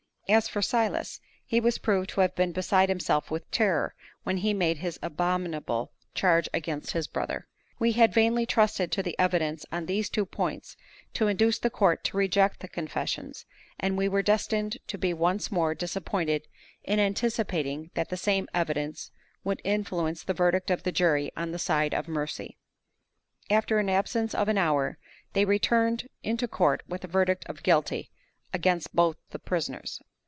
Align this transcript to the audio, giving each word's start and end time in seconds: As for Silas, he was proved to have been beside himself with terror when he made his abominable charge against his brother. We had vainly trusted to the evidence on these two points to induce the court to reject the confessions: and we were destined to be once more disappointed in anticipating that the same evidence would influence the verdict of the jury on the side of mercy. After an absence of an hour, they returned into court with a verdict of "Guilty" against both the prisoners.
As 0.29 0.47
for 0.47 0.61
Silas, 0.61 1.19
he 1.45 1.59
was 1.59 1.77
proved 1.77 2.11
to 2.11 2.21
have 2.21 2.35
been 2.35 2.53
beside 2.53 2.87
himself 2.87 3.29
with 3.29 3.51
terror 3.51 3.93
when 4.23 4.37
he 4.37 4.53
made 4.53 4.77
his 4.77 4.97
abominable 5.01 5.91
charge 6.15 6.47
against 6.53 6.91
his 6.91 7.05
brother. 7.05 7.47
We 7.79 7.91
had 7.91 8.13
vainly 8.13 8.45
trusted 8.45 8.93
to 8.93 9.03
the 9.03 9.19
evidence 9.19 9.65
on 9.73 9.87
these 9.87 10.09
two 10.09 10.25
points 10.25 10.77
to 11.15 11.27
induce 11.27 11.59
the 11.59 11.69
court 11.69 12.05
to 12.05 12.15
reject 12.15 12.61
the 12.61 12.69
confessions: 12.69 13.45
and 13.77 13.97
we 13.97 14.07
were 14.07 14.21
destined 14.21 14.77
to 14.87 14.97
be 14.97 15.13
once 15.13 15.51
more 15.51 15.75
disappointed 15.75 16.47
in 16.85 16.97
anticipating 16.97 17.91
that 17.95 18.07
the 18.07 18.15
same 18.15 18.47
evidence 18.53 19.11
would 19.43 19.59
influence 19.65 20.23
the 20.23 20.33
verdict 20.33 20.71
of 20.71 20.83
the 20.83 20.93
jury 20.93 21.33
on 21.35 21.51
the 21.51 21.59
side 21.59 21.93
of 21.93 22.07
mercy. 22.07 22.55
After 23.49 23.79
an 23.79 23.89
absence 23.89 24.33
of 24.33 24.47
an 24.47 24.57
hour, 24.57 24.97
they 25.33 25.43
returned 25.43 26.07
into 26.23 26.47
court 26.47 26.83
with 26.87 27.03
a 27.03 27.07
verdict 27.09 27.45
of 27.47 27.63
"Guilty" 27.63 28.11
against 28.53 28.95
both 28.95 29.17
the 29.31 29.37
prisoners. 29.39 30.01